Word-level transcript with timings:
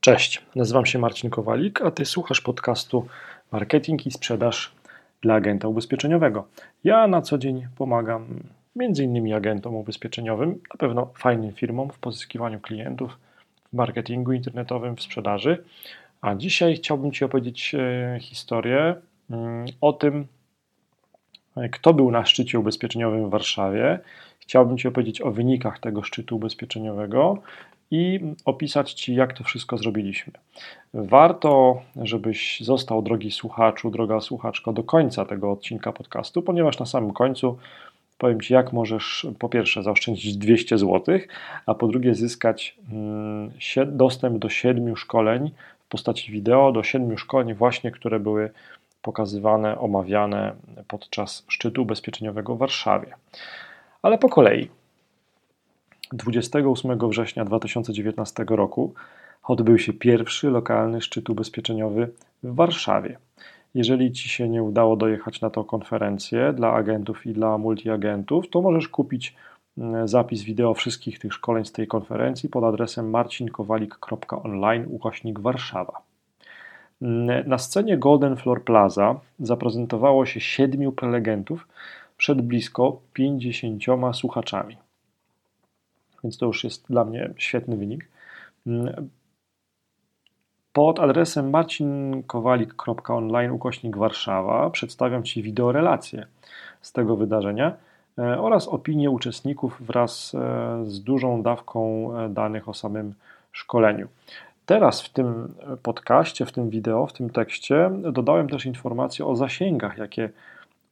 Cześć, 0.00 0.42
nazywam 0.56 0.86
się 0.86 0.98
Marcin 0.98 1.30
Kowalik, 1.30 1.82
a 1.82 1.90
Ty 1.90 2.04
słuchasz 2.04 2.40
podcastu 2.40 3.06
Marketing 3.52 4.06
i 4.06 4.10
Sprzedaż 4.10 4.72
dla 5.22 5.34
Agenta 5.34 5.68
Ubezpieczeniowego. 5.68 6.48
Ja 6.84 7.06
na 7.06 7.22
co 7.22 7.38
dzień 7.38 7.66
pomagam 7.76 8.26
m.in. 8.76 9.34
agentom 9.34 9.74
ubezpieczeniowym, 9.74 10.48
na 10.50 10.78
pewno 10.78 11.12
fajnym 11.18 11.52
firmom 11.52 11.90
w 11.90 11.98
pozyskiwaniu 11.98 12.60
klientów, 12.60 13.18
w 13.72 13.76
marketingu 13.76 14.32
internetowym, 14.32 14.96
w 14.96 15.02
sprzedaży. 15.02 15.64
A 16.20 16.34
dzisiaj 16.34 16.76
chciałbym 16.76 17.12
Ci 17.12 17.24
opowiedzieć 17.24 17.74
e, 17.74 18.18
historię 18.20 18.94
mm, 19.30 19.66
o 19.80 19.92
tym, 19.92 20.26
e, 21.56 21.68
kto 21.68 21.94
był 21.94 22.10
na 22.10 22.26
szczycie 22.26 22.58
ubezpieczeniowym 22.58 23.26
w 23.26 23.30
Warszawie. 23.30 23.98
Chciałbym 24.38 24.78
Ci 24.78 24.88
opowiedzieć 24.88 25.20
o 25.20 25.30
wynikach 25.30 25.78
tego 25.78 26.02
szczytu 26.02 26.36
ubezpieczeniowego 26.36 27.42
i 27.90 28.20
opisać 28.44 28.92
Ci, 28.92 29.14
jak 29.14 29.32
to 29.32 29.44
wszystko 29.44 29.78
zrobiliśmy. 29.78 30.32
Warto, 30.94 31.82
żebyś 31.96 32.60
został, 32.60 33.02
drogi 33.02 33.30
słuchaczu, 33.30 33.90
droga 33.90 34.20
słuchaczko, 34.20 34.72
do 34.72 34.82
końca 34.82 35.24
tego 35.24 35.52
odcinka 35.52 35.92
podcastu, 35.92 36.42
ponieważ 36.42 36.78
na 36.78 36.86
samym 36.86 37.12
końcu 37.12 37.58
powiem 38.18 38.40
Ci, 38.40 38.54
jak 38.54 38.72
możesz 38.72 39.26
po 39.38 39.48
pierwsze 39.48 39.82
zaoszczędzić 39.82 40.36
200 40.36 40.78
zł, 40.78 41.18
a 41.66 41.74
po 41.74 41.88
drugie 41.88 42.14
zyskać 42.14 42.76
mm, 42.92 43.50
dostęp 43.86 44.38
do 44.38 44.48
siedmiu 44.48 44.96
szkoleń 44.96 45.50
w 45.86 45.88
postaci 45.88 46.32
wideo, 46.32 46.72
do 46.72 46.82
siedmiu 46.82 47.18
szkoleń 47.18 47.54
właśnie, 47.54 47.90
które 47.90 48.20
były 48.20 48.50
pokazywane, 49.02 49.78
omawiane 49.78 50.54
podczas 50.88 51.44
szczytu 51.48 51.82
ubezpieczeniowego 51.82 52.54
w 52.54 52.58
Warszawie. 52.58 53.14
Ale 54.02 54.18
po 54.18 54.28
kolei. 54.28 54.79
28 56.12 57.08
września 57.08 57.44
2019 57.44 58.44
roku 58.48 58.94
odbył 59.42 59.78
się 59.78 59.92
pierwszy 59.92 60.50
lokalny 60.50 61.00
szczyt 61.00 61.30
ubezpieczeniowy 61.30 62.10
w 62.42 62.54
Warszawie. 62.54 63.18
Jeżeli 63.74 64.12
Ci 64.12 64.28
się 64.28 64.48
nie 64.48 64.62
udało 64.62 64.96
dojechać 64.96 65.40
na 65.40 65.50
tą 65.50 65.64
konferencję 65.64 66.52
dla 66.52 66.72
agentów 66.72 67.26
i 67.26 67.32
dla 67.32 67.58
multiagentów, 67.58 68.50
to 68.50 68.62
możesz 68.62 68.88
kupić 68.88 69.36
mm, 69.78 70.08
zapis 70.08 70.42
wideo 70.42 70.74
wszystkich 70.74 71.18
tych 71.18 71.32
szkoleń 71.32 71.64
z 71.64 71.72
tej 71.72 71.86
konferencji 71.86 72.48
pod 72.48 72.64
adresem 72.64 73.10
marcinkowalik.online 73.10 74.86
ukośnik 74.88 75.40
Warszawa. 75.40 76.02
Mm, 77.02 77.48
na 77.48 77.58
scenie 77.58 77.98
Golden 77.98 78.36
Floor 78.36 78.64
Plaza 78.64 79.20
zaprezentowało 79.40 80.26
się 80.26 80.40
siedmiu 80.40 80.92
prelegentów 80.92 81.68
przed 82.16 82.42
blisko 82.42 83.00
50 83.12 83.84
słuchaczami 84.12 84.76
więc 86.24 86.38
to 86.38 86.46
już 86.46 86.64
jest 86.64 86.88
dla 86.88 87.04
mnie 87.04 87.30
świetny 87.36 87.76
wynik. 87.76 88.08
Mm, 88.66 89.10
pod 90.72 91.00
adresem 91.00 91.50
marcinkowalik.online 91.50 93.50
ukośnik 93.50 93.96
Warszawa 93.96 94.70
przedstawiam 94.70 95.22
Ci 95.22 95.42
wideorelację 95.42 96.26
z 96.80 96.92
tego 96.92 97.16
wydarzenia 97.16 97.76
e, 98.18 98.40
oraz 98.40 98.68
opinie 98.68 99.10
uczestników 99.10 99.76
wraz 99.80 100.34
e, 100.34 100.38
z 100.86 101.02
dużą 101.02 101.42
dawką 101.42 102.10
e, 102.16 102.28
danych 102.28 102.68
o 102.68 102.74
samym 102.74 103.14
szkoleniu. 103.52 104.08
Teraz 104.66 105.02
w 105.02 105.12
tym 105.12 105.54
podcaście, 105.82 106.46
w 106.46 106.52
tym 106.52 106.70
wideo, 106.70 107.06
w 107.06 107.12
tym 107.12 107.30
tekście 107.30 107.90
dodałem 108.12 108.48
też 108.48 108.66
informacje 108.66 109.26
o 109.26 109.36
zasięgach, 109.36 109.98
jakie 109.98 110.30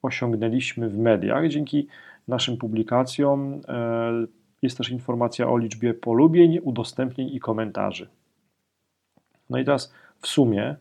osiągnęliśmy 0.03 0.89
w 0.89 0.99
mediach 0.99 1.49
dzięki 1.49 1.87
naszym 2.29 2.57
publikacjom 2.57 3.61
jest 4.63 4.79
też 4.79 4.91
informacja 4.91 5.49
o 5.49 5.59
liczbie 5.59 5.95
polubień, 5.95 6.59
udostępnień 6.59 7.29
i 7.35 7.41
komentarzy. 7.41 8.09
No 9.51 9.59
i 9.59 9.65
teraz 9.65 9.93
w 10.21 10.27
sumie 10.27 10.77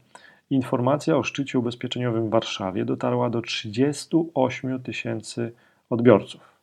informacja 0.50 1.18
o 1.18 1.24
szczycie 1.24 1.60
ubezpieczeniowym 1.60 2.28
w 2.28 2.30
Warszawie 2.30 2.86
dotarła 2.86 3.30
do 3.30 3.42
38 3.42 4.84
tysięcy 4.84 5.54
odbiorców. 5.90 6.58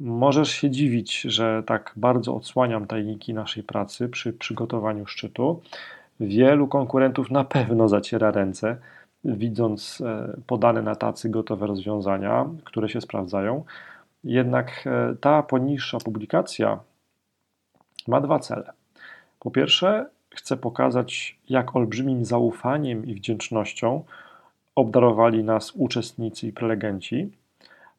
Możesz 0.00 0.50
się 0.50 0.70
dziwić, 0.70 1.20
że 1.20 1.62
tak 1.66 1.92
bardzo 1.96 2.36
odsłaniam 2.36 2.86
tajniki 2.86 3.34
naszej 3.34 3.62
pracy 3.62 4.08
przy 4.08 4.32
przygotowaniu 4.32 5.06
szczytu. 5.06 5.62
Wielu 6.20 6.68
konkurentów 6.68 7.30
na 7.30 7.44
pewno 7.44 7.88
zaciera 7.88 8.30
ręce, 8.30 8.76
widząc 9.24 10.00
e, 10.00 10.36
podane 10.46 10.82
na 10.82 10.94
tacy 10.94 11.28
gotowe 11.28 11.66
rozwiązania, 11.66 12.46
które 12.64 12.88
się 12.88 13.00
sprawdzają. 13.00 13.64
Jednak 14.24 14.86
e, 14.86 15.14
ta 15.20 15.42
poniższa 15.42 15.98
publikacja 15.98 16.80
ma 18.08 18.20
dwa 18.20 18.38
cele. 18.38 18.72
Po 19.40 19.50
pierwsze, 19.50 20.06
chcę 20.30 20.56
pokazać, 20.56 21.38
jak 21.48 21.76
olbrzymim 21.76 22.24
zaufaniem 22.24 23.06
i 23.06 23.14
wdzięcznością 23.14 24.04
obdarowali 24.74 25.44
nas 25.44 25.72
uczestnicy 25.76 26.46
i 26.46 26.52
prelegenci. 26.52 27.30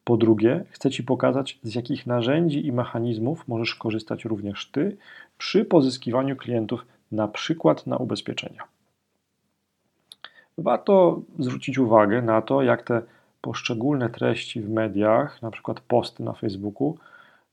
Po 0.04 0.16
drugie, 0.16 0.64
chcę 0.70 0.90
Ci 0.90 1.02
pokazać, 1.02 1.58
z 1.62 1.74
jakich 1.74 2.06
narzędzi 2.06 2.66
i 2.66 2.72
mechanizmów 2.72 3.48
możesz 3.48 3.74
korzystać 3.74 4.24
również 4.24 4.70
Ty 4.70 4.96
przy 5.38 5.64
pozyskiwaniu 5.64 6.36
klientów, 6.36 6.86
na 7.12 7.28
przykład 7.28 7.86
na 7.86 7.96
ubezpieczenia. 7.96 8.64
Warto 10.58 11.20
zwrócić 11.38 11.78
uwagę 11.78 12.22
na 12.22 12.42
to, 12.42 12.62
jak 12.62 12.82
te 12.82 13.02
poszczególne 13.42 14.10
treści 14.10 14.60
w 14.60 14.70
mediach, 14.70 15.42
na 15.42 15.50
przykład 15.50 15.80
posty 15.80 16.22
na 16.22 16.32
Facebooku, 16.32 16.98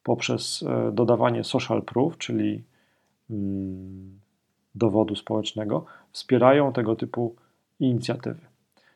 poprzez 0.04 0.64
e, 0.64 0.92
dodawanie 0.92 1.44
social 1.44 1.82
proof, 1.82 2.18
czyli 2.18 2.64
mm, 3.30 4.20
dowodu 4.76 5.16
społecznego, 5.16 5.86
wspierają 6.12 6.74
tego 6.74 6.96
typu 6.96 7.36
inicjatywy. 7.80 8.42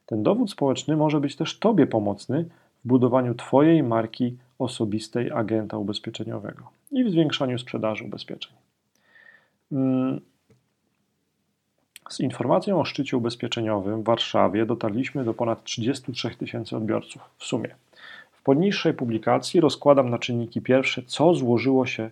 Ten 0.06 0.24
dowód 0.24 0.52
społeczny 0.52 0.96
może 0.96 1.20
być 1.20 1.36
też 1.36 1.60
Tobie 1.60 1.88
pomocny 1.88 2.46
w 2.86 2.88
budowaniu 2.88 3.36
Twojej 3.36 3.84
marki 3.84 4.38
osobistej 4.60 5.32
agenta 5.32 5.78
ubezpieczeniowego 5.78 6.70
i 6.92 7.04
w 7.04 7.12
zwiększaniu 7.12 7.60
sprzedaży 7.60 8.04
ubezpieczeń. 8.04 8.54
Z 12.14 12.20
informacją 12.20 12.80
o 12.80 12.86
szczycie 12.86 13.18
ubezpieczeniowym 13.18 14.02
w 14.02 14.06
Warszawie 14.06 14.66
dotarliśmy 14.66 15.24
do 15.24 15.34
ponad 15.34 15.64
33 15.64 16.36
tysięcy 16.36 16.78
odbiorców 16.78 17.22
w 17.38 17.44
sumie. 17.44 17.76
W 18.32 18.44
poniższej 18.44 18.94
publikacji 18.94 19.60
rozkładam 19.60 20.10
na 20.10 20.20
czynniki 20.20 20.62
pierwsze, 20.62 21.02
co 21.08 21.34
złożyło 21.34 21.86
się 21.86 22.10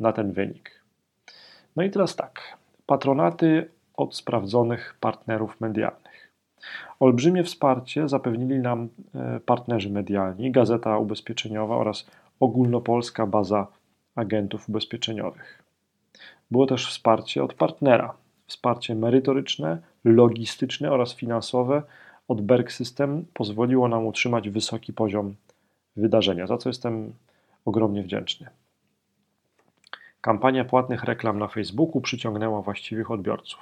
na 0.00 0.12
ten 0.12 0.32
wynik. 0.32 0.70
No 1.76 1.82
i 1.82 1.90
teraz 1.90 2.16
tak. 2.16 2.56
Patronaty 2.86 3.70
od 3.96 4.16
sprawdzonych 4.16 4.96
partnerów 5.00 5.60
medialnych. 5.60 6.32
Olbrzymie 7.00 7.44
wsparcie 7.44 8.08
zapewnili 8.08 8.58
nam 8.58 8.88
e, 9.14 9.40
partnerzy 9.40 9.90
medialni, 9.90 10.50
Gazeta 10.50 10.98
Ubezpieczeniowa 10.98 11.76
oraz 11.76 12.06
ogólnopolska 12.40 13.26
baza 13.26 13.66
agentów 14.14 14.68
ubezpieczeniowych. 14.68 15.62
Było 16.50 16.66
też 16.66 16.88
wsparcie 16.88 17.44
od 17.44 17.54
partnera, 17.54 18.14
Wsparcie 18.48 18.94
merytoryczne, 18.94 19.78
logistyczne 20.04 20.92
oraz 20.92 21.14
finansowe 21.14 21.82
od 22.28 22.40
Berg 22.40 22.72
System 22.72 23.24
pozwoliło 23.34 23.88
nam 23.88 24.06
utrzymać 24.06 24.50
wysoki 24.50 24.92
poziom 24.92 25.34
wydarzenia, 25.96 26.46
za 26.46 26.58
co 26.58 26.68
jestem 26.68 27.12
ogromnie 27.64 28.02
wdzięczny. 28.02 28.46
Kampania 30.20 30.64
płatnych 30.64 31.04
reklam 31.04 31.38
na 31.38 31.48
Facebooku 31.48 32.00
przyciągnęła 32.00 32.62
właściwych 32.62 33.10
odbiorców. 33.10 33.60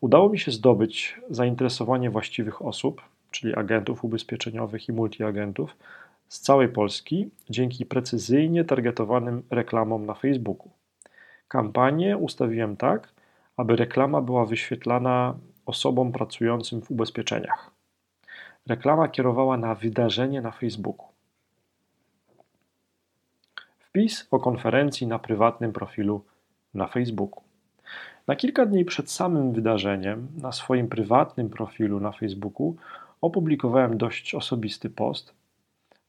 Udało 0.00 0.28
mi 0.28 0.38
się 0.38 0.50
zdobyć 0.50 1.20
zainteresowanie 1.30 2.10
właściwych 2.10 2.62
osób, 2.62 3.02
czyli 3.30 3.54
agentów 3.54 4.04
ubezpieczeniowych 4.04 4.88
i 4.88 4.92
multiagentów 4.92 5.76
z 6.28 6.40
całej 6.40 6.68
Polski 6.68 7.30
dzięki 7.50 7.86
precyzyjnie 7.86 8.64
targetowanym 8.64 9.42
reklamom 9.50 10.06
na 10.06 10.14
Facebooku. 10.14 10.70
Kampanię 11.48 12.16
ustawiłem 12.16 12.76
tak, 12.76 13.14
aby 13.56 13.76
reklama 13.76 14.20
była 14.20 14.46
wyświetlana 14.46 15.34
osobom 15.66 16.12
pracującym 16.12 16.82
w 16.82 16.90
ubezpieczeniach. 16.90 17.70
Reklama 18.66 19.08
kierowała 19.08 19.56
na 19.56 19.74
wydarzenie 19.74 20.40
na 20.40 20.50
Facebooku. 20.50 21.06
Wpis 23.78 24.28
o 24.30 24.38
konferencji 24.38 25.06
na 25.06 25.18
prywatnym 25.18 25.72
profilu 25.72 26.24
na 26.74 26.86
Facebooku. 26.86 27.42
Na 28.26 28.36
kilka 28.36 28.66
dni 28.66 28.84
przed 28.84 29.10
samym 29.10 29.52
wydarzeniem 29.52 30.28
na 30.42 30.52
swoim 30.52 30.88
prywatnym 30.88 31.50
profilu 31.50 32.00
na 32.00 32.12
Facebooku 32.12 32.76
opublikowałem 33.20 33.98
dość 33.98 34.34
osobisty 34.34 34.90
post 34.90 35.34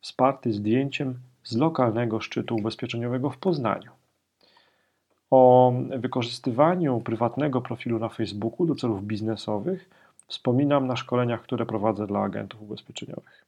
wsparty 0.02 0.54
zdjęciem 0.54 1.20
z 1.44 1.58
lokalnego 1.58 2.20
szczytu 2.20 2.56
ubezpieczeniowego 2.56 3.30
w 3.30 3.38
Poznaniu. 3.38 3.92
O 5.31 5.74
wykorzystywaniu 5.98 7.01
prywatnego 7.01 7.62
profilu 7.62 8.00
na 8.00 8.10
Facebooku 8.10 8.66
do 8.66 8.75
celów 8.75 9.04
biznesowych 9.04 9.89
wspominam 10.27 10.88
na 10.88 10.95
szkoleniach, 10.95 11.42
które 11.42 11.66
prowadzę 11.66 12.07
dla 12.07 12.22
agentów 12.22 12.62
ubezpieczeniowych. 12.62 13.45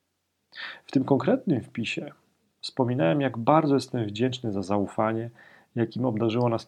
W 0.85 0.91
tym 0.91 1.03
konkretnym 1.03 1.61
wpisie 1.61 2.11
wspominałem, 2.61 3.21
jak 3.21 3.37
bardzo 3.37 3.75
jestem 3.75 4.05
wdzięczny 4.05 4.51
za 4.51 4.61
zaufanie, 4.61 5.29
jakim 5.75 6.05
obdarzyło 6.05 6.49
nas 6.49 6.65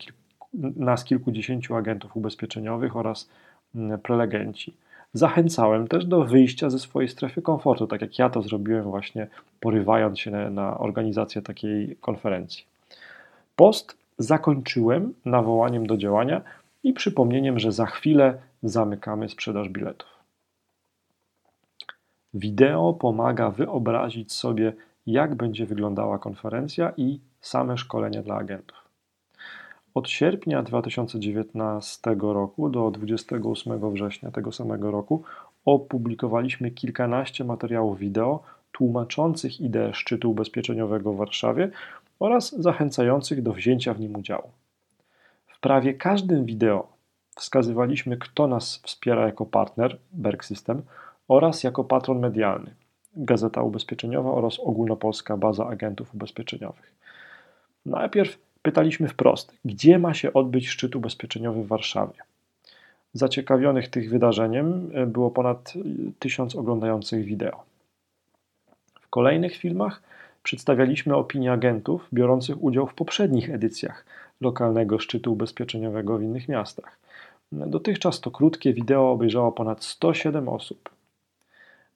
nas 0.76 1.04
kilkudziesięciu 1.04 1.76
agentów 1.76 2.18
ubezpieczeniowych 2.18 2.96
oraz 2.96 3.30
mm, 3.76 4.00
prelegenci. 4.00 4.74
Zachęcałem 5.14 5.88
też 5.88 6.06
do 6.06 6.24
wyjścia 6.24 6.70
ze 6.70 6.80
swojej 6.80 7.10
strefy 7.10 7.42
komfortu, 7.42 7.88
tak 7.88 8.02
jak 8.02 8.20
ja 8.20 8.30
to 8.30 8.42
zrobiłem, 8.42 8.84
właśnie 8.84 9.28
porywając 9.60 10.20
się 10.20 10.32
na 10.32 10.78
organizację 10.78 11.42
takiej 11.42 11.96
konferencji. 11.96 12.64
Post 13.56 13.99
zakończyłem 14.20 15.14
nawołaniem 15.26 15.88
do 15.88 15.98
działania 15.98 16.42
i 16.84 16.94
przypomnieniem, 16.94 17.60
że 17.60 17.72
za 17.72 17.86
chwilę 17.86 18.42
zamykamy 18.64 19.30
sprzedaż 19.30 19.70
biletów. 19.70 20.10
Wideo 22.34 22.94
pomaga 22.94 23.50
wyobrazić 23.50 24.34
sobie, 24.34 24.74
jak 25.08 25.36
będzie 25.36 25.66
wyglądała 25.66 26.20
konferencja 26.20 26.94
i 26.98 27.20
same 27.42 27.78
szkolenia 27.78 28.24
dla 28.24 28.36
agentów. 28.36 28.78
Od 29.94 30.10
sierpnia 30.10 30.64
2019 30.64 32.16
roku 32.20 32.70
do 32.70 32.92
28 32.92 33.94
września 33.94 34.32
tego 34.32 34.52
samego 34.52 34.92
roku 34.92 35.24
opublikowaliśmy 35.66 36.72
kilkanaście 36.72 37.44
materiałów 37.44 38.00
wideo 38.00 38.44
tłumaczących 38.72 39.62
ideę 39.62 39.94
szczytu 39.94 40.32
ubezpieczeniowego 40.32 41.14
w 41.14 41.18
Warszawie 41.18 41.72
oraz 42.20 42.62
zachęcających 42.62 43.42
do 43.42 43.54
wzięcia 43.54 43.94
w 43.94 44.00
nim 44.00 44.16
udziału. 44.16 44.50
W 45.48 45.60
prawie 45.60 45.94
każdym 45.94 46.46
wideo 46.46 46.88
wskazywaliśmy, 47.36 48.18
kto 48.18 48.48
nas 48.48 48.82
wspiera 48.84 49.26
jako 49.26 49.46
partner 49.46 49.98
Berg 50.12 50.46
System 50.46 50.82
oraz 51.28 51.64
jako 51.64 51.84
patron 51.84 52.20
medialny 52.20 52.76
Gazeta 53.16 53.62
Ubezpieczeniowa 53.62 54.32
oraz 54.32 54.60
Ogólnopolska 54.60 55.38
Baza 55.38 55.68
Agentów 55.68 56.16
Ubezpieczeniowych. 56.16 56.94
Najpierw 57.86 58.38
pytaliśmy 58.62 59.08
wprost, 59.08 59.54
gdzie 59.66 60.00
ma 60.00 60.14
się 60.14 60.34
odbyć 60.34 60.70
szczyt 60.70 60.96
ubezpieczeniowy 60.96 61.64
w 61.64 61.68
Warszawie. 61.68 62.20
Zaciekawionych 63.14 63.88
tych 63.88 64.10
wydarzeniem 64.10 64.92
było 65.08 65.32
ponad 65.32 65.74
tysiąc 66.20 66.56
oglądających 66.56 67.26
wideo. 67.26 67.64
W 69.02 69.10
kolejnych 69.10 69.56
filmach 69.56 70.02
przedstawialiśmy 70.50 71.16
opinie 71.16 71.52
agentów 71.52 72.08
biorących 72.14 72.64
udział 72.64 72.88
w 72.88 72.94
poprzednich 72.94 73.50
edycjach 73.50 74.06
lokalnego 74.42 75.00
szczytu 75.00 75.34
ubezpieczeniowego 75.34 76.18
w 76.18 76.24
innych 76.24 76.48
miastach. 76.48 77.00
Dotychczas 77.52 78.22
to 78.22 78.32
krótkie 78.32 78.74
wideo 78.74 79.12
obejrzało 79.12 79.52
ponad 79.52 79.84
107 79.84 80.50
osób. 80.50 80.90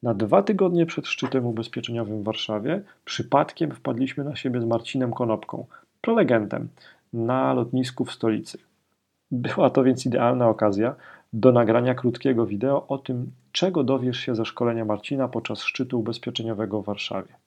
Na 0.04 0.14
dwa 0.14 0.44
tygodnie 0.44 0.86
przed 0.86 1.08
szczytem 1.08 1.46
ubezpieczeniowym 1.46 2.22
w 2.22 2.24
Warszawie 2.24 2.82
przypadkiem 3.06 3.72
wpadliśmy 3.72 4.24
na 4.24 4.36
siebie 4.36 4.62
z 4.62 4.66
Marcinem 4.66 5.14
Konopką, 5.14 5.66
prelegentem, 6.02 6.68
na 7.14 7.54
lotnisku 7.54 8.06
w 8.06 8.12
stolicy. 8.12 8.58
Była 9.32 9.70
to 9.70 9.84
więc 9.84 10.06
idealna 10.06 10.50
okazja 10.50 10.96
do 11.34 11.52
nagrania 11.52 11.96
krótkiego 11.96 12.46
wideo 12.46 12.88
o 12.88 12.98
tym, 12.98 13.32
czego 13.52 13.84
dowiesz 13.84 14.18
się 14.18 14.36
ze 14.36 14.46
szkolenia 14.46 14.86
Marcina 14.86 15.28
podczas 15.28 15.62
szczytu 15.62 16.00
ubezpieczeniowego 16.00 16.82
w 16.82 16.86
Warszawie. 16.86 17.43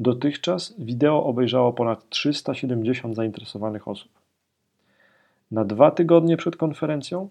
Dotychczas 0.00 0.74
wideo 0.78 1.24
obejrzało 1.24 1.72
ponad 1.72 2.08
370 2.08 3.16
zainteresowanych 3.16 3.88
osób. 3.88 4.12
Na 5.50 5.64
dwa 5.64 5.90
tygodnie 5.90 6.36
przed 6.36 6.56
konferencją 6.56 7.28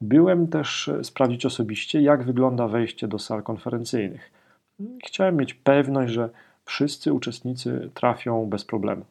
byłem 0.00 0.48
też 0.48 0.90
sprawdzić 1.02 1.46
osobiście, 1.46 2.02
jak 2.02 2.24
wygląda 2.24 2.68
wejście 2.68 3.08
do 3.08 3.18
sal 3.18 3.42
konferencyjnych. 3.42 4.32
Chciałem 5.04 5.36
mieć 5.36 5.54
pewność, 5.54 6.12
że 6.12 6.30
wszyscy 6.64 7.12
uczestnicy 7.12 7.90
trafią 7.94 8.46
bez 8.46 8.64
problemu. 8.64 9.04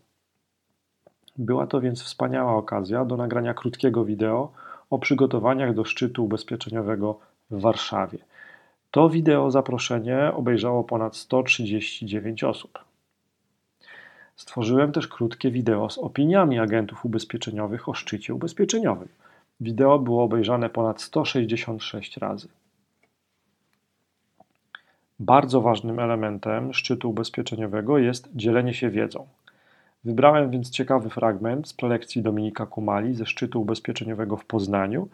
Była 1.38 1.68
to 1.68 1.82
więc 1.82 2.04
wspaniała 2.04 2.56
okazja 2.56 3.06
do 3.06 3.18
nagrania 3.18 3.54
krótkiego 3.54 4.06
wideo 4.06 4.52
o 4.90 5.00
przygotowaniach 5.00 5.74
do 5.74 5.86
szczytu 5.86 6.26
ubezpieczeniowego 6.26 7.20
w 7.52 7.62
Warszawie. 7.62 8.18
To 8.92 9.10
wideo 9.10 9.52
zaproszenie 9.52 10.32
obejrzało 10.34 10.84
ponad 10.84 11.16
139 11.16 12.44
osób. 12.44 12.80
Stworzyłem 14.36 14.92
też 14.92 15.08
krótkie 15.08 15.52
wideo 15.52 15.90
z 15.90 15.98
opiniami 15.98 16.60
agentów 16.60 17.06
ubezpieczeniowych 17.06 17.90
o 17.90 17.94
szczycie 17.94 18.34
ubezpieczeniowym. 18.34 19.08
Wideo 19.62 20.00
było 20.00 20.24
obejrzane 20.24 20.70
ponad 20.70 21.02
166 21.02 22.18
razy. 22.18 22.48
Bardzo 25.20 25.62
ważnym 25.62 26.00
elementem 26.00 26.74
szczytu 26.74 27.10
ubezpieczeniowego 27.10 27.98
jest 27.98 28.30
dzielenie 28.36 28.74
się 28.74 28.90
wiedzą. 28.90 29.28
Wybrałem 30.04 30.52
więc 30.52 30.70
ciekawy 30.70 31.10
fragment 31.10 31.68
z 31.68 31.74
prelekcji 31.74 32.22
Dominika 32.22 32.66
Kumali 32.66 33.16
ze 33.16 33.26
szczytu 33.26 33.62
ubezpieczeniowego 33.62 34.38
w 34.38 34.46
Poznaniu 34.46 35.08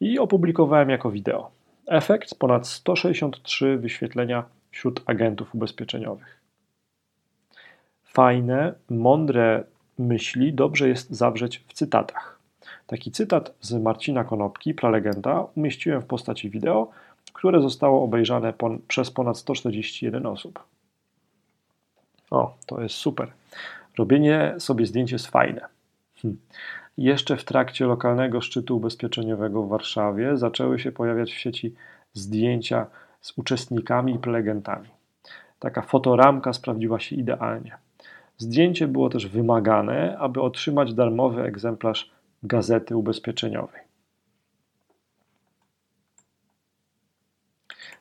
i 0.00 0.18
opublikowałem 0.18 0.90
jako 0.90 1.10
wideo. 1.10 1.59
Efekt 1.90 2.34
ponad 2.34 2.66
163 2.66 3.78
wyświetlenia 3.78 4.44
wśród 4.70 5.02
agentów 5.06 5.54
ubezpieczeniowych. 5.54 6.40
Fajne, 8.04 8.74
mądre 8.90 9.64
myśli 9.98 10.52
dobrze 10.52 10.88
jest 10.88 11.10
zawrzeć 11.10 11.64
w 11.68 11.72
cytatach. 11.72 12.38
Taki 12.86 13.10
cytat 13.10 13.54
z 13.60 13.72
Marcina 13.72 14.24
Konopki, 14.24 14.74
pralegenda, 14.74 15.46
umieściłem 15.56 16.02
w 16.02 16.06
postaci 16.06 16.50
wideo, 16.50 16.90
które 17.32 17.62
zostało 17.62 18.04
obejrzane 18.04 18.52
pon 18.52 18.78
przez 18.88 19.10
ponad 19.10 19.38
141 19.38 20.26
osób. 20.26 20.64
O, 22.30 22.56
to 22.66 22.82
jest 22.82 22.94
super. 22.94 23.32
Robienie 23.98 24.54
sobie 24.58 24.86
zdjęć 24.86 25.12
jest 25.12 25.26
fajne. 25.26 25.60
Hm. 26.22 26.36
Jeszcze 26.98 27.36
w 27.36 27.44
trakcie 27.44 27.86
lokalnego 27.86 28.40
szczytu 28.40 28.76
ubezpieczeniowego 28.76 29.62
w 29.62 29.68
Warszawie 29.68 30.36
zaczęły 30.36 30.78
się 30.78 30.92
pojawiać 30.92 31.32
w 31.32 31.38
sieci 31.38 31.74
zdjęcia 32.12 32.86
z 33.20 33.38
uczestnikami 33.38 34.14
i 34.14 34.18
prelegentami. 34.18 34.88
Taka 35.58 35.82
fotoramka 35.82 36.52
sprawdziła 36.52 37.00
się 37.00 37.16
idealnie. 37.16 37.76
Zdjęcie 38.38 38.88
było 38.88 39.08
też 39.08 39.26
wymagane, 39.26 40.18
aby 40.18 40.40
otrzymać 40.42 40.94
darmowy 40.94 41.42
egzemplarz 41.42 42.10
gazety 42.42 42.96
ubezpieczeniowej. 42.96 43.80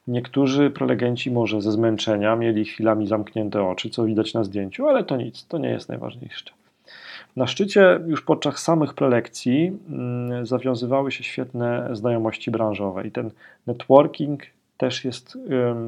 Niektórzy 0.08 0.70
prelegenci 0.70 1.32
może 1.32 1.62
ze 1.62 1.72
zmęczenia 1.72 2.36
mieli 2.36 2.66
chwilami 2.66 3.08
zamknięte 3.08 3.64
oczy, 3.64 3.90
co 3.90 4.06
widać 4.06 4.34
na 4.34 4.44
zdjęciu, 4.44 4.88
ale 4.88 5.04
to 5.04 5.18
nic, 5.18 5.48
to 5.48 5.58
nie 5.58 5.70
jest 5.70 5.90
najważniejsze. 5.90 6.59
Na 7.36 7.48
szczycie 7.48 8.00
już 8.08 8.22
podczas 8.22 8.58
samych 8.58 8.94
prelekcji 8.94 9.80
mm, 9.90 10.46
zawiązywały 10.46 11.12
się 11.12 11.24
świetne 11.24 11.90
znajomości 11.92 12.52
branżowe 12.52 13.08
i 13.08 13.12
ten 13.12 13.32
networking 13.68 14.44
też 14.78 15.06
jest 15.06 15.38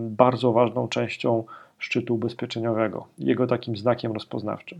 bardzo 0.09 0.51
ważną 0.51 0.87
częścią 0.87 1.43
szczytu 1.77 2.15
ubezpieczeniowego, 2.15 3.07
jego 3.17 3.47
takim 3.47 3.77
znakiem 3.77 4.11
rozpoznawczym. 4.11 4.79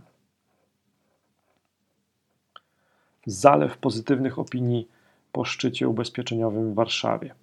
Zalew 3.25 3.77
pozytywnych 3.77 4.39
opinii 4.39 4.87
po 5.31 5.45
szczycie 5.45 5.87
ubezpieczeniowym 5.87 6.71
w 6.71 6.75
Warszawie. 6.75 7.33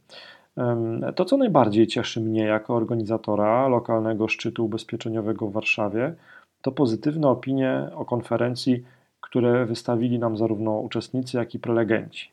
To, 1.15 1.25
co 1.25 1.37
najbardziej 1.37 1.87
cieszy 1.87 2.21
mnie 2.21 2.43
jako 2.43 2.75
organizatora 2.75 3.69
lokalnego 3.69 4.29
szczytu 4.29 4.65
ubezpieczeniowego 4.65 5.47
w 5.47 5.53
Warszawie, 5.53 6.15
to 6.63 6.73
pozytywne 6.73 7.29
opinie 7.29 7.89
o 7.95 8.05
konferencji, 8.05 8.85
które 9.31 9.67
wystawili 9.67 10.19
nam 10.19 10.37
zarówno 10.37 10.79
uczestnicy, 10.79 11.37
jak 11.37 11.55
i 11.55 11.59
prelegenci. 11.59 12.31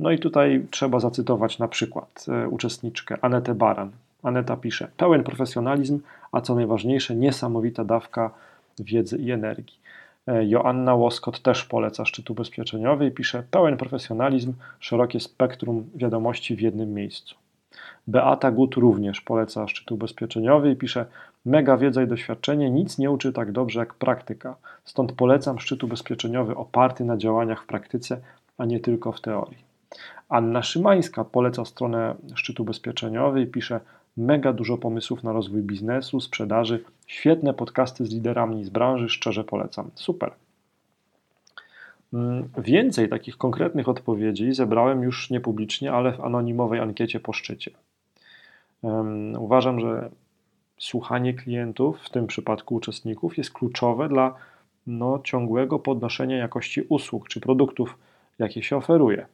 No 0.00 0.10
i 0.10 0.18
tutaj 0.18 0.66
trzeba 0.70 1.00
zacytować 1.00 1.58
na 1.58 1.68
przykład 1.68 2.26
e, 2.28 2.48
uczestniczkę 2.48 3.16
Anetę 3.22 3.54
Baran. 3.54 3.90
Aneta 4.22 4.56
pisze: 4.56 4.88
Pełen 4.96 5.24
profesjonalizm, 5.24 6.00
a 6.32 6.40
co 6.40 6.54
najważniejsze, 6.54 7.16
niesamowita 7.16 7.84
dawka 7.84 8.30
wiedzy 8.78 9.18
i 9.18 9.30
energii. 9.30 9.78
E, 10.26 10.46
Joanna 10.46 10.94
Łoskot 10.94 11.42
też 11.42 11.64
poleca 11.64 12.04
szczyt 12.04 12.30
ubezpieczeniowy 12.30 13.06
i 13.06 13.10
pisze 13.10 13.42
pełen 13.50 13.76
profesjonalizm, 13.76 14.52
szerokie 14.80 15.20
spektrum 15.20 15.90
wiadomości 15.94 16.56
w 16.56 16.60
jednym 16.60 16.94
miejscu. 16.94 17.34
Beata 18.06 18.50
Gut 18.50 18.74
również 18.74 19.20
poleca 19.20 19.68
szczyt 19.68 19.92
ubezpieczeniowy 19.92 20.70
i 20.70 20.76
pisze 20.76 21.06
mega 21.44 21.76
wiedza 21.76 22.02
i 22.02 22.06
doświadczenie, 22.06 22.70
nic 22.70 22.98
nie 22.98 23.10
uczy 23.10 23.32
tak 23.32 23.52
dobrze 23.52 23.80
jak 23.80 23.94
praktyka. 23.94 24.56
Stąd 24.84 25.12
polecam 25.12 25.58
szczyt 25.58 25.84
ubezpieczeniowy 25.84 26.56
oparty 26.56 27.04
na 27.04 27.16
działaniach 27.16 27.62
w 27.62 27.66
praktyce, 27.66 28.20
a 28.58 28.64
nie 28.64 28.80
tylko 28.80 29.12
w 29.12 29.20
teorii. 29.20 29.66
Anna 30.28 30.62
Szymańska 30.62 31.24
poleca 31.24 31.64
stronę 31.64 32.14
szczytu 32.34 32.62
ubezpieczeniowy 32.62 33.42
i 33.42 33.46
pisze 33.46 33.80
mega 34.16 34.52
dużo 34.52 34.78
pomysłów 34.78 35.22
na 35.22 35.32
rozwój 35.32 35.62
biznesu, 35.62 36.20
sprzedaży, 36.20 36.84
świetne 37.06 37.54
podcasty 37.54 38.06
z 38.06 38.10
liderami 38.10 38.64
z 38.64 38.70
branży, 38.70 39.08
szczerze 39.08 39.44
polecam. 39.44 39.90
Super. 39.94 40.30
Więcej 42.58 43.08
takich 43.08 43.36
konkretnych 43.36 43.88
odpowiedzi 43.88 44.52
zebrałem 44.52 45.02
już 45.02 45.30
nie 45.30 45.40
publicznie, 45.40 45.92
ale 45.92 46.12
w 46.12 46.20
anonimowej 46.20 46.80
ankiecie 46.80 47.20
po 47.20 47.32
szczycie. 47.32 47.70
Uważam, 49.38 49.80
że 49.80 50.10
słuchanie 50.78 51.34
klientów, 51.34 52.00
w 52.02 52.10
tym 52.10 52.26
przypadku 52.26 52.74
uczestników, 52.74 53.38
jest 53.38 53.52
kluczowe 53.52 54.08
dla 54.08 54.34
no, 54.86 55.20
ciągłego 55.24 55.78
podnoszenia 55.78 56.36
jakości 56.36 56.82
usług 56.88 57.28
czy 57.28 57.40
produktów, 57.40 57.98
jakie 58.38 58.62
się 58.62 58.76
oferuje. 58.76 59.26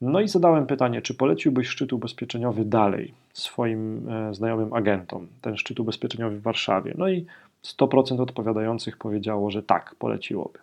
No 0.00 0.20
i 0.20 0.28
zadałem 0.28 0.66
pytanie, 0.66 1.02
czy 1.02 1.14
poleciłbyś 1.14 1.68
szczyt 1.68 1.92
ubezpieczeniowy 1.92 2.64
dalej 2.64 3.14
swoim 3.32 4.08
e, 4.08 4.34
znajomym 4.34 4.72
agentom, 4.72 5.26
ten 5.40 5.56
szczyt 5.56 5.80
ubezpieczeniowy 5.80 6.36
w 6.38 6.42
Warszawie? 6.42 6.94
No 6.98 7.08
i 7.08 7.26
100% 7.64 8.20
odpowiadających 8.20 8.96
powiedziało, 8.96 9.50
że 9.50 9.62
tak, 9.62 9.94
poleciłoby. 9.98 10.58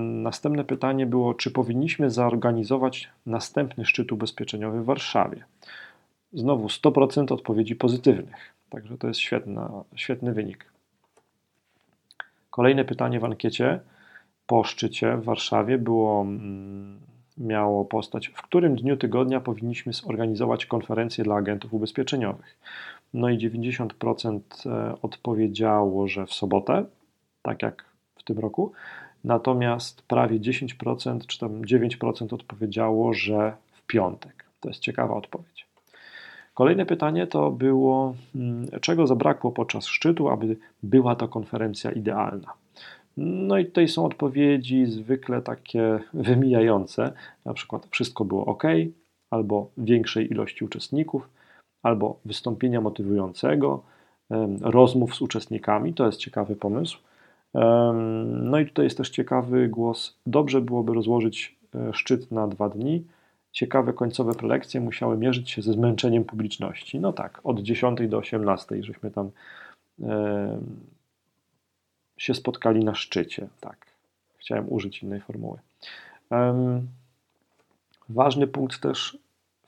Następne 0.00 0.64
pytanie 0.64 1.06
było, 1.06 1.34
czy 1.34 1.50
powinniśmy 1.50 2.10
zorganizować 2.10 3.08
następny 3.26 3.84
szczyt 3.84 4.12
ubezpieczeniowy 4.12 4.82
w 4.82 4.84
Warszawie? 4.84 5.44
Znowu 6.32 6.66
100% 6.66 7.32
odpowiedzi 7.32 7.76
pozytywnych, 7.76 8.54
także 8.70 8.98
to 8.98 9.08
jest 9.08 9.20
świetna, 9.20 9.70
świetny 9.94 10.32
wynik. 10.32 10.72
Kolejne 12.50 12.84
pytanie 12.84 13.20
w 13.20 13.24
ankiecie 13.24 13.80
po 14.46 14.64
szczycie 14.64 15.16
w 15.16 15.24
Warszawie 15.24 15.78
było, 15.78 16.22
mm, 16.22 17.00
miało 17.38 17.84
postać, 17.84 18.28
w 18.28 18.42
którym 18.42 18.76
dniu 18.76 18.96
tygodnia 18.96 19.40
powinniśmy 19.40 19.92
zorganizować 19.92 20.66
konferencję 20.66 21.24
dla 21.24 21.34
agentów 21.34 21.74
ubezpieczeniowych. 21.74 22.58
No 23.14 23.28
i 23.28 23.38
90% 23.38 24.40
e, 24.66 24.94
odpowiedziało, 25.02 26.08
że 26.08 26.26
w 26.26 26.32
sobotę, 26.32 26.84
tak 27.42 27.62
jak 27.62 27.84
w 28.16 28.22
tym 28.22 28.38
roku, 28.38 28.72
natomiast 29.26 30.02
prawie 30.02 30.40
10% 30.40 31.26
czy 31.26 31.38
tam 31.38 31.62
9% 31.62 32.34
odpowiedziało, 32.34 33.14
że 33.14 33.56
w 33.72 33.86
piątek. 33.86 34.44
To 34.60 34.68
jest 34.68 34.80
ciekawa 34.80 35.14
odpowiedź. 35.14 35.66
Kolejne 36.54 36.86
pytanie 36.86 37.26
to 37.26 37.50
było, 37.50 38.14
mm, 38.34 38.66
czego 38.80 39.06
zabrakło 39.06 39.52
podczas 39.52 39.86
szczytu, 39.86 40.28
aby 40.28 40.56
była 40.82 41.16
to 41.16 41.28
konferencja 41.28 41.92
idealna. 41.92 42.52
No 43.16 43.58
i 43.58 43.66
tutaj 43.66 43.88
są 43.88 44.04
odpowiedzi 44.04 44.86
zwykle 44.86 45.42
takie 45.42 45.98
wymijające, 46.28 47.12
na 47.44 47.54
przykład 47.54 47.86
wszystko 47.90 48.24
było 48.24 48.46
ok, 48.46 48.62
albo 49.30 49.70
większej 49.78 50.32
ilości 50.32 50.64
uczestników, 50.64 51.28
albo 51.82 52.18
wystąpienia 52.24 52.80
motywującego, 52.80 53.82
rozmów 54.60 55.14
z 55.14 55.22
uczestnikami, 55.22 55.94
to 55.94 56.06
jest 56.06 56.18
ciekawy 56.18 56.56
pomysł. 56.56 56.98
No 58.26 58.58
i 58.58 58.66
tutaj 58.66 58.84
jest 58.84 58.96
też 58.96 59.10
ciekawy 59.10 59.68
głos, 59.68 60.16
dobrze 60.26 60.60
byłoby 60.60 60.94
rozłożyć 60.94 61.56
e, 61.74 61.94
szczyt 61.94 62.32
na 62.32 62.48
dwa 62.48 62.68
dni, 62.68 63.04
ciekawe 63.52 63.92
końcowe 63.92 64.34
prelekcje 64.34 64.80
musiały 64.80 65.16
mierzyć 65.16 65.50
się 65.50 65.62
ze 65.62 65.72
zmęczeniem 65.72 66.24
publiczności. 66.24 67.00
No 67.00 67.12
tak, 67.12 67.40
od 67.44 67.60
10 67.60 67.98
do 68.08 68.18
18, 68.18 68.82
żeśmy 68.82 69.10
tam 69.10 69.30
się 72.16 72.34
spotkali 72.34 72.84
na 72.84 72.94
szczycie. 72.94 73.48
Tak, 73.60 73.86
chciałem 74.38 74.72
użyć 74.72 75.02
innej 75.02 75.20
formuły. 75.20 75.58
Ważny 78.08 78.46
punkt 78.46 78.80
też 78.80 79.18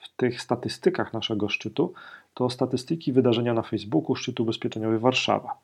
w 0.00 0.16
tych 0.16 0.42
statystykach 0.42 1.12
naszego 1.12 1.48
szczytu 1.48 1.92
to 2.34 2.50
statystyki 2.50 3.12
wydarzenia 3.12 3.54
na 3.54 3.62
Facebooku 3.62 4.16
Szczytu 4.16 4.42
Ubezpieczeniowy 4.42 4.98
Warszawa. 4.98 5.58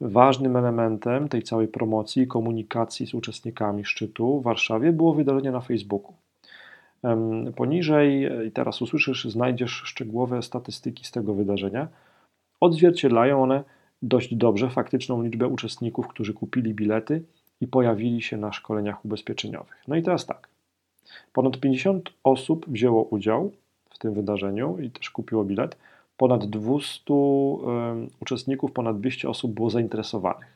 Ważnym 0.00 0.56
elementem 0.56 1.28
tej 1.28 1.42
całej 1.42 1.68
promocji 1.68 2.22
i 2.22 2.26
komunikacji 2.26 3.06
z 3.06 3.14
uczestnikami 3.14 3.84
szczytu 3.84 4.40
w 4.40 4.42
Warszawie 4.42 4.92
było 4.92 5.14
wydarzenie 5.14 5.50
na 5.50 5.60
Facebooku. 5.60 6.14
Poniżej, 7.56 8.28
i 8.46 8.52
teraz 8.52 8.82
usłyszysz, 8.82 9.24
znajdziesz 9.24 9.70
szczegółowe 9.70 10.42
statystyki 10.42 11.04
z 11.04 11.10
tego 11.10 11.34
wydarzenia. 11.34 11.88
Odzwierciedlają 12.60 13.42
one 13.42 13.64
dość 14.02 14.34
dobrze 14.34 14.70
faktyczną 14.70 15.22
liczbę 15.22 15.48
uczestników, 15.48 16.08
którzy 16.08 16.34
kupili 16.34 16.74
bilety 16.74 17.22
i 17.60 17.66
pojawili 17.66 18.22
się 18.22 18.36
na 18.36 18.52
szkoleniach 18.52 19.04
ubezpieczeniowych. 19.04 19.82
No 19.88 19.96
i 19.96 20.02
teraz 20.02 20.26
tak. 20.26 20.48
Ponad 21.32 21.60
50 21.60 22.12
osób 22.24 22.68
wzięło 22.68 23.02
udział 23.02 23.52
w 23.90 23.98
tym 23.98 24.14
wydarzeniu 24.14 24.78
i 24.78 24.90
też 24.90 25.10
kupiło 25.10 25.44
bilet. 25.44 25.76
Ponad 26.16 26.46
200 26.46 27.14
um, 27.14 28.10
uczestników, 28.22 28.72
ponad 28.72 29.00
200 29.00 29.28
osób 29.28 29.54
było 29.54 29.70
zainteresowanych. 29.70 30.54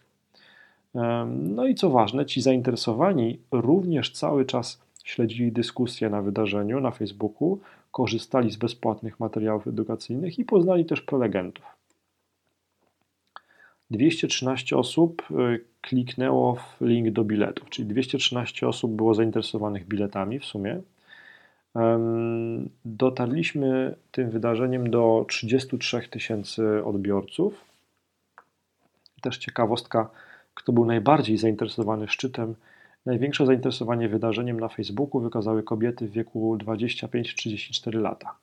No 1.27 1.67
i 1.67 1.75
co 1.75 1.91
ważne, 1.91 2.27
ci 2.27 2.43
zainteresowani 2.43 3.39
również 3.53 4.13
cały 4.13 4.45
czas 4.45 4.81
śledzili 5.05 5.53
dyskusje 5.53 6.11
na 6.11 6.23
wydarzeniu 6.23 6.81
na 6.81 6.91
Facebooku, 6.91 7.59
korzystali 7.91 8.51
z 8.51 8.57
bezpłatnych 8.57 9.21
materiałów 9.21 9.67
edukacyjnych 9.67 10.39
i 10.39 10.45
poznali 10.45 10.85
też 10.85 11.01
prelegentów. 11.01 11.65
213 13.91 14.77
osób 14.77 15.23
y, 15.31 15.65
kliknęło 15.81 16.55
w 16.55 16.81
link 16.81 17.11
do 17.11 17.25
biletów, 17.25 17.71
czyli 17.71 17.89
213 17.89 18.69
osób 18.69 18.93
było 18.93 19.15
zainteresowanych 19.15 19.87
biletami 19.89 20.39
w 20.39 20.45
sumie. 20.45 20.81
Dotarliśmy 22.85 23.95
tym 24.13 24.31
wydarzeniem 24.31 24.91
do 24.91 25.25
33 25.29 26.09
tysięcy 26.09 26.85
odbiorców. 26.85 27.65
Też 29.21 29.39
ciekawostka, 29.39 30.11
kto 30.55 30.73
był 30.73 30.85
najbardziej 30.85 31.39
zainteresowany 31.39 32.09
szczytem. 32.09 32.55
Największe 33.07 33.47
zainteresowanie 33.47 34.09
wydarzeniem 34.09 34.61
na 34.61 34.69
Facebooku 34.69 35.21
wykazały 35.21 35.63
kobiety 35.63 36.09
w 36.09 36.11
wieku 36.11 36.57
25-34 36.57 38.01
lata. 38.01 38.35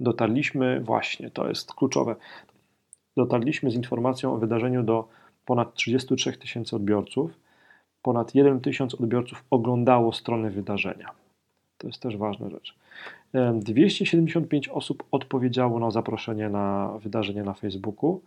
Dotarliśmy, 0.00 0.80
właśnie, 0.80 1.30
to 1.30 1.48
jest 1.48 1.74
kluczowe, 1.74 2.16
dotarliśmy 3.16 3.70
z 3.70 3.74
informacją 3.74 4.34
o 4.34 4.38
wydarzeniu 4.38 4.82
do 4.82 5.08
ponad 5.44 5.74
33 5.74 6.32
tysięcy 6.32 6.76
odbiorców. 6.76 7.47
Ponad 8.02 8.34
1 8.34 8.60
tysiąc 8.60 8.94
odbiorców 8.94 9.44
oglądało 9.50 10.12
stronę 10.12 10.50
wydarzenia. 10.50 11.10
To 11.78 11.86
jest 11.86 12.02
też 12.02 12.16
ważna 12.16 12.50
rzecz. 12.50 12.74
275 13.54 14.68
osób 14.68 15.04
odpowiedziało 15.10 15.78
na 15.78 15.90
zaproszenie 15.90 16.48
na 16.48 16.92
wydarzenie 17.02 17.42
na 17.42 17.54
Facebooku. 17.54 18.20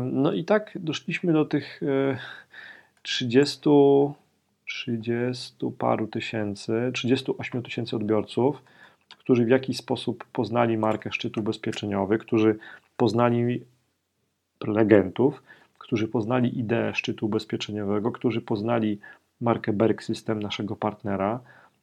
No 0.00 0.32
i 0.32 0.44
tak 0.44 0.78
doszliśmy 0.80 1.32
do 1.32 1.44
tych 1.44 1.80
30, 3.02 3.70
e, 3.70 4.12
30 4.66 5.72
paru 5.78 6.06
tysięcy, 6.06 6.90
38 6.94 7.62
tysięcy 7.62 7.96
odbiorców 7.96 8.62
którzy 9.26 9.44
w 9.44 9.48
jakiś 9.48 9.76
sposób 9.76 10.24
poznali 10.32 10.78
markę 10.78 11.12
szczytu 11.12 11.40
ubezpieczeniowy, 11.40 12.18
którzy 12.18 12.58
poznali 12.96 13.64
prelegentów, 14.58 15.42
którzy 15.86 16.08
poznali 16.08 16.58
ideę 16.58 16.94
szczytu 16.94 17.26
ubezpieczeniowego, 17.26 18.12
którzy 18.12 18.40
poznali 18.40 18.98
markę 19.40 19.72
Berg 19.72 20.02
System, 20.02 20.42
naszego 20.42 20.76
partnera. 20.76 21.40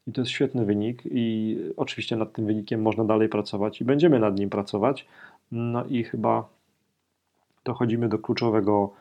I 0.07 0.12
to 0.12 0.22
jest 0.22 0.31
świetny 0.31 0.65
wynik, 0.65 1.03
i 1.05 1.57
oczywiście 1.77 2.15
nad 2.15 2.33
tym 2.33 2.45
wynikiem 2.45 2.81
można 2.81 3.03
dalej 3.03 3.29
pracować 3.29 3.81
i 3.81 3.86
będziemy 3.86 4.19
nad 4.19 4.39
nim 4.39 4.50
pracować. 4.50 5.07
No 5.51 5.86
i 5.86 6.03
chyba 6.03 6.50
dochodzimy 7.63 8.10
do 8.10 8.19
kluczowego, 8.19 8.93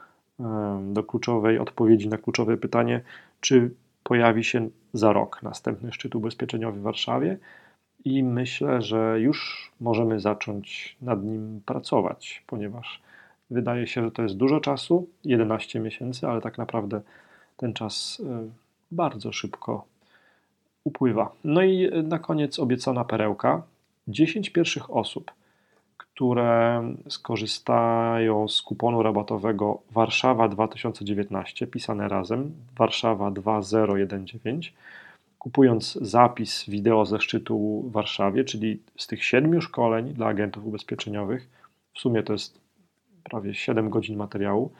do 0.92 1.02
kluczowej 1.02 1.58
odpowiedzi 1.58 2.08
na 2.08 2.18
kluczowe 2.18 2.56
pytanie, 2.56 3.00
czy 3.40 3.70
pojawi 4.02 4.44
się 4.44 4.68
za 4.92 5.12
rok 5.12 5.42
następny 5.42 5.92
szczyt 5.92 6.14
ubezpieczeniowy 6.14 6.80
w 6.80 6.82
Warszawie 6.82 7.38
i 8.04 8.22
myślę, 8.22 8.82
że 8.82 9.20
już 9.20 9.70
możemy 9.80 10.20
zacząć 10.20 10.96
nad 11.00 11.24
nim 11.24 11.60
pracować, 11.66 12.44
ponieważ 12.46 13.02
wydaje 13.52 13.86
się, 13.86 14.04
że 14.04 14.10
to 14.10 14.22
jest 14.22 14.36
dużo 14.36 14.60
czasu 14.60 15.08
11 15.24 15.80
miesięcy, 15.80 16.28
ale 16.28 16.40
tak 16.40 16.58
naprawdę 16.58 17.00
ten 17.56 17.72
czas 17.72 18.22
e, 18.26 18.48
bardzo 18.90 19.32
szybko 19.32 19.84
upływa. 20.84 21.32
No 21.44 21.62
i 21.62 21.90
na 22.02 22.18
koniec 22.18 22.58
obiecana 22.58 23.04
perełka. 23.04 23.62
10 24.08 24.50
pierwszych 24.50 24.96
osób, 24.96 25.30
które 25.96 26.82
skorzystają 27.08 28.48
z 28.48 28.62
kuponu 28.62 29.02
rabatowego 29.02 29.78
Warszawa 29.90 30.48
2019, 30.48 31.66
pisane 31.66 32.08
razem, 32.08 32.52
Warszawa 32.78 33.30
2019 33.30 34.72
kupując 35.42 35.98
zapis 36.00 36.64
wideo 36.68 37.06
ze 37.06 37.20
szczytu 37.20 37.82
w 37.86 37.92
Warszawie, 37.92 38.44
czyli 38.44 38.82
z 38.96 39.06
tych 39.06 39.24
siedmiu 39.24 39.60
szkoleń 39.60 40.14
dla 40.14 40.26
agentów 40.26 40.66
ubezpieczeniowych, 40.66 41.48
w 41.94 41.98
sumie 41.98 42.22
to 42.22 42.32
jest 42.32 42.60
prawie 43.24 43.54
7 43.54 43.90
godzin 43.90 44.16
materiału, 44.16 44.70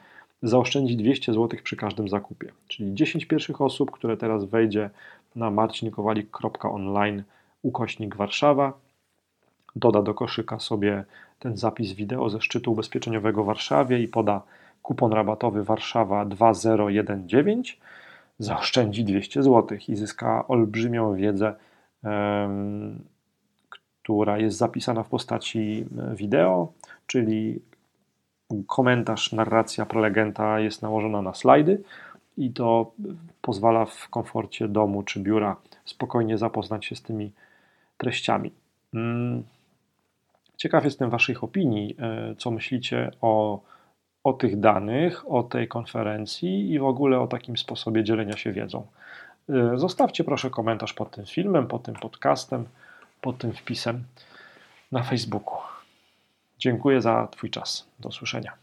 zaoszczędzi 0.43 0.97
200 0.97 1.33
zł 1.33 1.59
przy 1.63 1.75
każdym 1.75 2.09
zakupie. 2.09 2.51
Czyli 2.67 2.93
10 2.93 3.25
pierwszych 3.25 3.61
osób, 3.61 3.91
które 3.91 4.17
teraz 4.17 4.45
wejdzie 4.45 4.89
na 5.35 5.51
marcinkowalik.online 5.51 7.23
ukośnik 7.61 8.15
Warszawa, 8.15 8.73
doda 9.75 10.01
do 10.01 10.13
koszyka 10.13 10.59
sobie 10.59 11.03
ten 11.39 11.57
zapis 11.57 11.93
wideo 11.93 12.29
ze 12.29 12.41
szczytu 12.41 12.71
ubezpieczeniowego 12.71 13.43
w 13.43 13.45
Warszawie 13.45 13.99
i 13.99 14.07
poda 14.07 14.41
kupon 14.81 15.13
rabatowy 15.13 15.63
Warszawa 15.63 16.25
2019 16.25 17.77
zaoszczędzi 18.39 19.03
200 19.03 19.43
zł 19.43 19.77
i 19.87 19.95
zyska 19.95 20.47
olbrzymią 20.47 21.15
wiedzę, 21.15 21.55
która 24.03 24.37
jest 24.37 24.57
zapisana 24.57 25.03
w 25.03 25.09
postaci 25.09 25.85
e, 25.97 26.15
wideo, 26.15 26.73
czyli 27.07 27.59
komentarz, 28.67 29.31
narracja 29.31 29.85
prelegenta 29.85 30.59
jest 30.59 30.81
nałożona 30.81 31.21
na 31.21 31.33
slajdy 31.33 31.83
i 32.37 32.51
to 32.51 32.91
pozwala 33.41 33.85
w 33.85 34.09
komforcie 34.09 34.67
domu 34.67 35.03
czy 35.03 35.19
biura 35.19 35.55
spokojnie 35.85 36.37
zapoznać 36.37 36.85
się 36.85 36.95
z 36.95 37.01
tymi 37.01 37.31
treściami. 37.97 38.51
Mm. 38.93 39.43
Ciekaw 40.57 40.83
jestem 40.83 41.09
Waszych 41.09 41.43
opinii, 41.43 41.95
e, 41.99 42.35
co 42.37 42.51
myślicie 42.51 43.11
o, 43.21 43.61
o 44.23 44.33
tych 44.33 44.59
danych, 44.59 45.31
o 45.31 45.43
tej 45.43 45.67
konferencji 45.67 46.71
i 46.71 46.79
w 46.79 46.85
ogóle 46.85 47.19
o 47.19 47.27
takim 47.27 47.57
sposobie 47.57 48.03
dzielenia 48.03 48.37
się 48.37 48.51
wiedzą. 48.51 48.87
E, 49.49 49.77
zostawcie 49.77 50.23
proszę 50.23 50.49
komentarz 50.49 50.93
pod 50.93 51.11
tym 51.11 51.25
filmem, 51.25 51.67
pod 51.67 51.83
tym 51.83 51.95
podcastem, 51.95 52.65
pod 53.21 53.37
tym 53.37 53.53
wpisem 53.53 54.03
na 54.91 55.03
Facebooku. 55.03 55.72
Dziękuję 56.63 57.01
za 57.01 57.27
Twój 57.27 57.49
czas. 57.49 57.87
Do 57.99 58.09
usłyszenia. 58.09 58.62